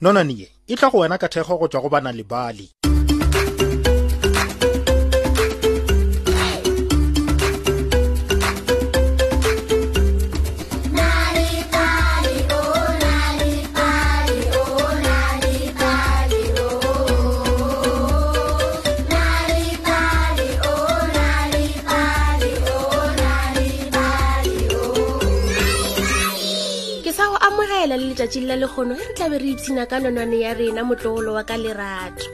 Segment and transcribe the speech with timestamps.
[0.00, 2.66] nonaneye e tla go wena ka thekgo go tswa go bana lebale
[28.10, 31.56] letšatši la lekgono e re tlabe re itshina ka nonwane ya rena motlogolo wa ka
[31.56, 32.24] lerato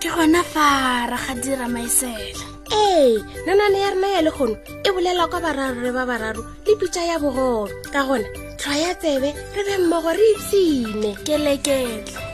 [0.00, 4.56] ke gona fara ga dira maesela ee nonwane ya rena ya lekgono
[4.86, 9.30] e bolela kwa bararo re ba bararo le pitša ya bogolo ka gona tlhwaya tsebe
[9.54, 12.27] re be mmogo re itshine keleketle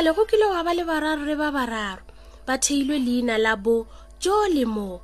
[0.00, 2.00] kgale go kile wa ba le bararo re ba bararo
[2.48, 3.84] ba theilwe leina la bo
[4.18, 4.96] jo le mo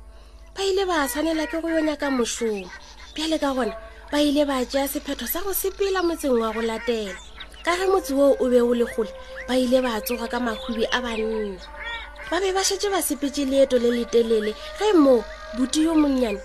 [0.57, 2.65] ba ile ba swanela ke go yo nyaka mošomo
[3.13, 3.77] bjale ka gona
[4.11, 7.13] ba ile ba tšea sephetho sa go sepela motseng wa go latela
[7.61, 9.13] ka ge motse woo o be o le kgole
[9.47, 11.61] ba ile ba tsoga ka mahubi a banna
[12.33, 15.21] ba be ba šetše ba sepetše leeto le letelele ge mo
[15.61, 16.41] buti yo monnyane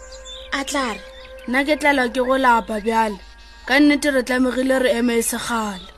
[0.52, 1.00] a tla re
[1.48, 3.16] nna ke tlalwa ke go lapa bjale
[3.64, 5.88] ka nnete re tlamegile re eme e segale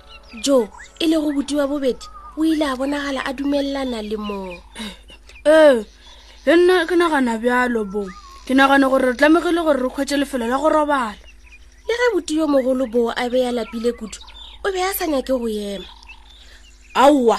[0.42, 0.68] jo
[1.02, 4.54] e le go buti wa bobedi o ile a bonagala a dumelelana le moo
[5.56, 5.84] ee eh,
[6.46, 8.02] le nna ke nagana bjalo bo
[8.46, 11.18] ke nagana gore re tlamegile gore re kgwetse lefelo la go robala
[11.86, 14.18] le ge boti yo mogolo boo a be ya lapile kutu
[14.66, 15.86] o be a sa nyake go ema
[16.98, 17.38] aowa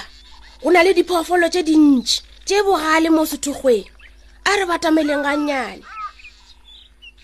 [0.62, 3.84] go na le diphoofolo tse dintši tse bogale mo sethokgweng
[4.48, 5.84] a re batameleng ga nnyane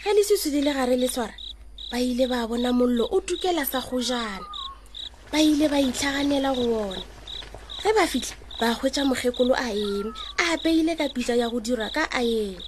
[0.04, 1.32] ge le sesu di le gare le tshwara
[1.88, 4.44] ba ile ba bona mollo o tukela sa go jana
[5.32, 7.02] ba ile ba itlhaganela go ona
[7.82, 11.88] ge ba fitlhe ba hwetsa mogekolo a eme a apeile ka pitsa ya go dira
[11.90, 12.62] ka a ene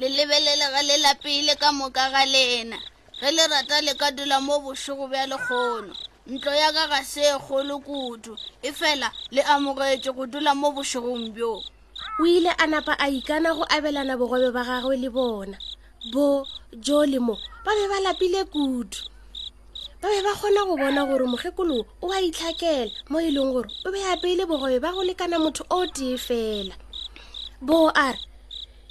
[0.00, 2.78] le lebelelega le lapeile ka moka ga lena
[3.20, 5.94] ge le rata le ka dula mo bošogo bja lekgono
[6.32, 10.68] ntlo ya ka ga se e kgolo kudu e fela le amogetse go dula mo
[10.76, 11.54] bošogong bjo
[12.20, 15.56] o ile a napa a ikana go abelana bogobe ba gagwe le bona
[16.12, 16.26] bo
[16.84, 17.34] jo le mo
[17.64, 18.98] ba be ba lapile kudu
[20.02, 23.70] ba be ba kgona go bona gore mokgekolo o a itlhakela mo e leng gore
[23.86, 26.74] o be a peile bogobe ba go lekana motho o tee fela
[27.62, 28.22] bo a re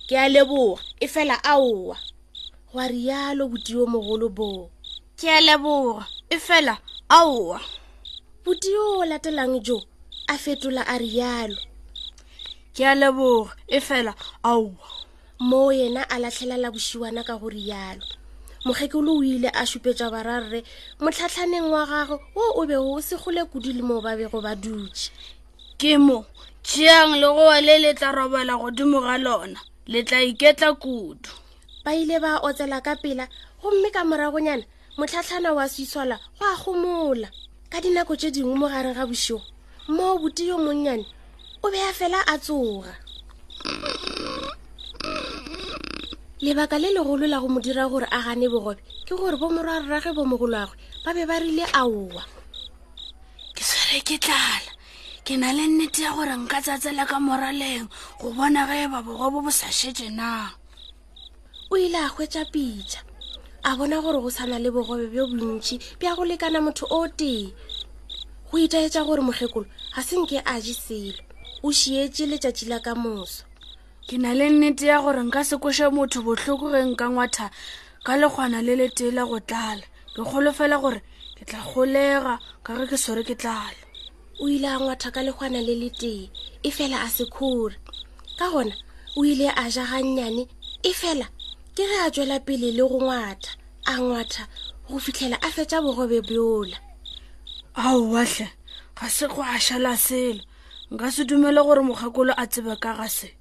[0.07, 1.97] ke a leboga e fela aowa
[2.71, 4.71] wa rialo bodio mogolo boo
[5.19, 6.79] ke a leboga e fela
[7.11, 7.59] aowa
[8.47, 9.83] bodio o latelang jo
[10.31, 11.59] a fetola a rialo
[12.71, 14.15] ke a leboga e fela
[14.47, 14.79] aowa
[15.43, 17.99] moo yena a latlhelela bošiwana ka go rialo
[18.65, 20.61] mokgekolo o ile a supetša bararre
[20.99, 25.09] motlhatlhaneng wa gagwe wo o be o segole kudu le moo ba bego ba dutše
[25.79, 26.25] ke mo
[26.63, 31.29] tšeang le go wa le le tla robela godimo ga lona le tla iketla kudu
[31.83, 33.25] ba ile ba otsela ka pela
[33.63, 34.63] gomme ka moragonyana
[34.97, 37.29] motlhatlhana wa swiswala go a gomola
[37.73, 39.41] ka dinako tše dingwe mo gareng ga bošigo
[39.89, 41.05] moo boti yo monnyane
[41.65, 43.00] o be a fela a tsoga
[46.41, 50.09] lebaka le legolo la go mo dira gore a gane bogobe ke gore bo morwarorage
[50.17, 50.73] bo mogolwagwe
[51.05, 52.23] ba be ba rile aowa
[53.55, 54.73] ke tshwere ke tlala
[55.25, 57.85] ke na le nnete ya gore nka tsatsela ka moraleng
[58.17, 60.49] go bona ge ba bogobo bo sa shetse na
[61.69, 63.05] o ile a kgwetsa pitsa
[63.61, 67.53] a bona gore go sana le bogobe bjo bontšhi bja go lekana motho o tee
[68.49, 71.21] go itaetsa gore mokgekolo ga senke a je selo
[71.61, 73.45] o sietse letšatši la ka moso
[74.11, 77.47] ke na le nnete ya gore nka sekoše motho botlhoko ge nka ngwatha
[78.05, 79.85] ka lekgwana le le tela go tlala
[80.15, 80.99] ke kgolofela gore
[81.37, 82.35] ke tla golega
[82.65, 83.79] ka re ke swere ke tlala
[84.43, 86.23] o ile a ngwatha ka lekgwana le le tee
[86.67, 87.79] e fela a sekgore
[88.37, 88.75] ka gona
[89.15, 90.43] o ile a ja gannyane
[90.83, 91.27] e fela
[91.75, 93.51] ke re a tswela pele le go ngwatha
[93.87, 94.43] a ngwatha
[94.91, 96.75] go fitlhela a fetsa bogobe bjola
[97.79, 98.47] ao watlhe
[98.99, 100.43] ga se go a šala selo
[100.93, 103.39] nka se dumela gore mokgakolo a tsebe ka ga se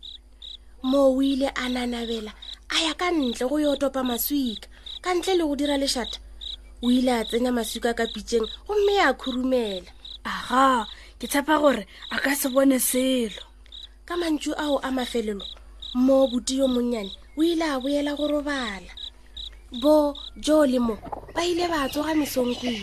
[0.83, 2.33] moo o ile a nanabela
[2.73, 4.67] a ya ka ntle go yo topa maswika
[5.05, 6.19] ka ntle le go dira leshata
[6.83, 9.91] o ile a tsenya maswika ka pitseng gomme a khurumela
[10.31, 10.89] aga
[11.19, 11.85] ke tshepa gore
[12.15, 13.43] a ka se bone selo
[14.09, 15.45] ka mantsu ao a mafelelo
[16.05, 18.93] moo boti yo monnyane o ile a boela go robala
[19.83, 20.95] bo jo le mo
[21.35, 22.81] ba ile ba tsoga mesong kutu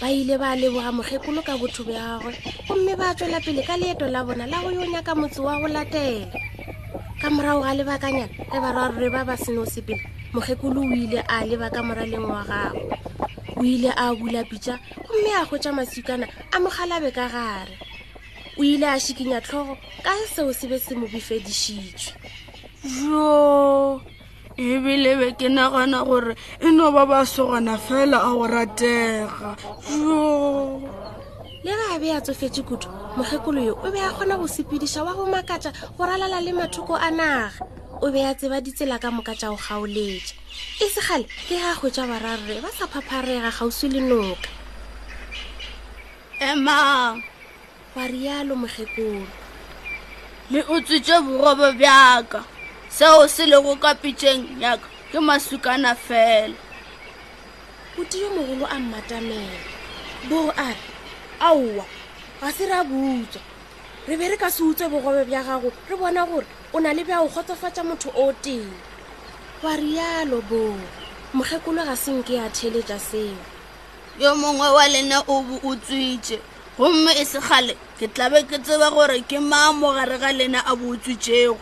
[0.00, 2.32] ba ile ba leboga mokgekolo ka botho bjagwe
[2.66, 5.68] gomme ba tswela pele ka leeto la bona la go yo nyaka motse wa go
[5.68, 6.32] latela
[7.46, 10.00] morago ga lebakanyana re bararore ba ba seno sepele
[10.32, 12.90] mokgekolo o ile a lebaka moraleng wa gago
[13.56, 17.76] o ile a bula pitša gomme a gwetsa masikana a mogalabe ka gare
[18.56, 22.16] o ile a šhikinya tlhogo ka se seo se be se mo bifedišitswe
[22.84, 24.00] joo
[24.56, 29.56] ebile be ke nagana gore e no ba ba sogana fela a go ratega
[29.92, 30.80] joo
[31.64, 35.12] le ga be a tsofetse kutho mokgekolo yo o be a kgona go sepidiša wa
[35.14, 37.62] go makatša go ralala le mathoko a naga
[38.04, 40.34] o be a tseba ditsela ka moka tša go kgaoletša
[40.82, 44.48] e segale ke ga go tša bararre ba sa phapharega gauswi le noka
[46.50, 47.14] ema
[47.94, 49.26] wa rialo mokgekolo
[50.52, 52.40] le utswetse borobo bjaka
[52.90, 56.58] seo se lego ka pitšeng yaka ke masukana fela
[57.94, 59.62] o tiyo mogolo a mmatamela
[60.28, 60.84] bo a re
[61.38, 61.86] aowa
[62.44, 63.40] ga se ra butswa
[64.06, 67.02] re be re ka se utswe bogobe bja gago re bona gore o na le
[67.04, 68.60] bja o kgotsofatša motho o tee
[69.64, 70.76] wa rialo boo
[71.34, 73.38] mokgekolo ga senke ya theletša seo
[74.20, 76.36] yo mongwe wa lena o bo o tswitše
[76.76, 80.92] gomme e segale ke tlabe ke tseba gore ke maamo gare ga lena a bo
[80.92, 81.56] utswitšego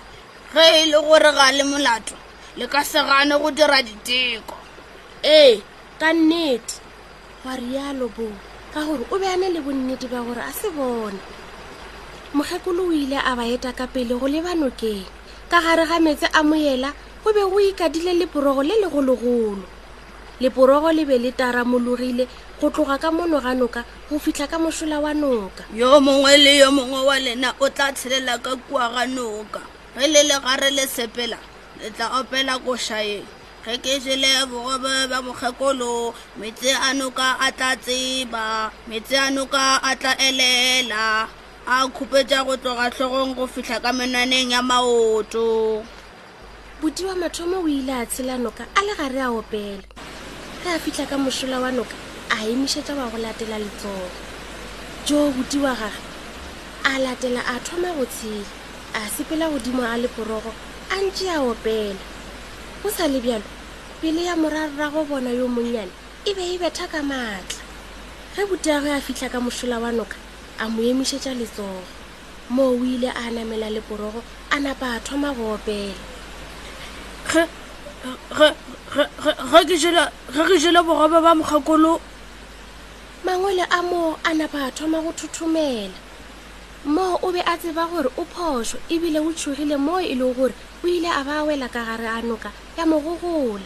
[0.52, 2.14] ge e le gore ga le molato
[2.58, 4.54] le ka se gane go dira diteko
[5.22, 5.62] ee
[6.00, 6.74] ka nnete
[7.46, 8.34] wa rialo boo
[8.72, 11.20] ka gore o beane le bonnete ba gore a se bone
[12.32, 15.04] mokgekolo o ile a ba eta ka pele go leba nokeng
[15.52, 16.88] ka gare ga metse a moela
[17.20, 19.60] go be go ikadile leporogo le legologolo
[20.40, 22.24] leporogo le be le taramologile
[22.56, 26.52] go tloga ka mono ga noka go fitlha ka mosola wa noka yo mongwe le
[26.64, 29.60] yo mongwe wa lena o tla tshelela ka kua ga noka
[30.00, 31.36] ge le legare le sepela
[31.76, 35.90] le tla opela ko šaeng ge ke jele bogobe ba bokgekolo
[36.40, 38.44] metse a noka a tla tseba
[38.90, 41.02] metse a noka a tla elela
[41.72, 45.46] a khupetša go tloga tlhogong go fitlha ka menaneng ya maoto
[46.82, 49.86] boti wa mathomo o ile a tshela noka a le gare a opela
[50.62, 51.94] ge a fitlha ka mošola wa noka
[52.34, 54.08] a emišetša wa go latela letsogo
[55.06, 56.02] joo boti wa gage
[56.90, 58.48] a latela a thoma go tshela
[58.98, 60.50] a sepela godimo a leporogo
[60.94, 62.02] a ntse a opela
[62.82, 63.46] go sa le bjalo
[64.00, 65.92] pele ya morarora go bona yo monnyane
[66.30, 67.62] e be e betha ka maatla
[68.34, 70.16] ge boteago ya fitlha ka mošola wa noka
[70.62, 71.82] a mo emišetša letsogo
[72.54, 74.20] moo o ile a namela leporogo
[74.54, 76.02] a napa a thoma go opela
[79.62, 79.78] ge
[80.48, 81.92] ke jele borobe ba mokgakolo
[83.24, 85.94] mangwele a moo a napa a thoma go thothomela
[86.84, 90.54] mo o be a tseba gore o phošo ebile o tšhogile mo e le gore
[90.82, 93.62] o ile a ba wela ka gare a noka ya mo gogola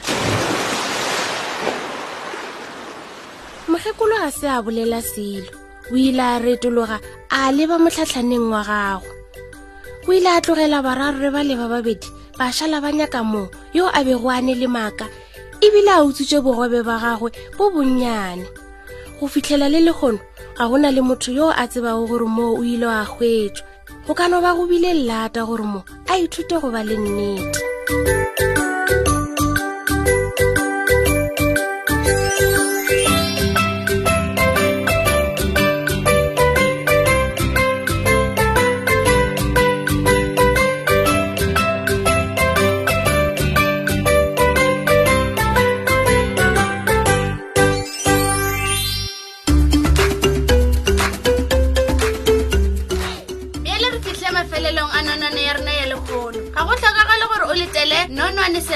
[3.72, 5.48] mokgekolo ga se a bolela selo
[5.90, 7.00] o ile a retologa
[7.32, 9.08] a leba motlhatlhaneng wa gagwe
[10.08, 12.04] o ile a tlogela bararore ba leba babedi
[12.36, 15.08] ba šala ba nyaka moo yo a bego a ne le maaka
[15.64, 18.44] ebile a utswitše bogobe ba gagwe bo bonnyane
[19.20, 20.20] go fitlhela le legono
[20.56, 23.64] ga go na le motho yo a tsebago gore moo o ile a kgwetswa
[24.06, 25.80] go ka no ba go bile llata gore mo
[26.10, 27.60] a ithute go ba le nnete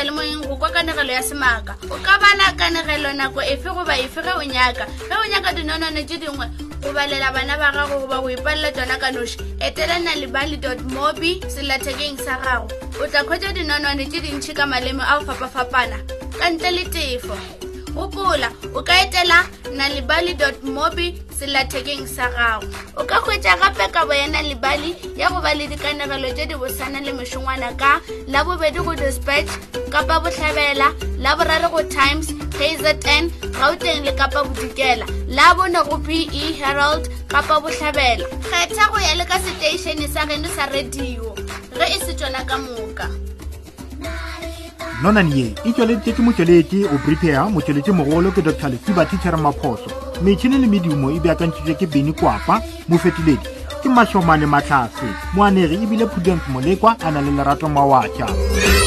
[0.00, 4.32] seyalemoyeng go kwa kanegelo ya semaka o ka bana kanegelo nako efe goba efe ge
[4.32, 6.46] o nyaka ge o nyaka dinonane tse dingwe
[6.80, 10.56] go balela bana ba gago goba go ipalela tsona ka noši etela nalibaly
[10.96, 16.00] mobi selathekeng sa gago o tla kgwetsa dinonane tse dintšhi ka malemo a go fapafapana
[16.40, 17.36] ka ntle le tefo
[17.94, 19.38] gopola o ka etela
[19.78, 21.06] nalibaly dot mobi
[21.38, 22.66] selathekeng sa gago
[22.96, 27.00] o ka hwetsa gape kabo ya nalibaly ya go ba le dikanegelo tse di bosana
[27.02, 27.92] le mešongwana ka
[28.30, 29.50] la bobedi go dispatch
[29.94, 30.90] kapa botlhabela
[31.24, 33.24] la borare go times kzn
[33.58, 36.18] gauteng le kapa bodikela la bone go be
[36.62, 41.34] herald kapa botlhabela kgetha go ya le ka seteišene sa geno sa radio
[41.76, 43.08] ge e se tsona ka moka
[45.02, 49.88] nonane ye e tsweleditse ke motsweletse obripea motsweletse mogolo ke dr lefiba tithere maphoso
[50.24, 53.48] metšhini le medimo e beakantsitswe ke beni kwapa mofetiledi
[53.80, 58.79] ke mašomane matlhase moanegi ebile prudence molekwa a na le lerato mawatša